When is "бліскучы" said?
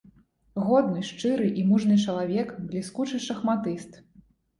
2.71-3.21